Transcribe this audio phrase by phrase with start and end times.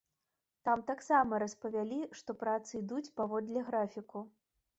[0.69, 4.25] Там таксама распавялі, што працы ідуць паводле графіку.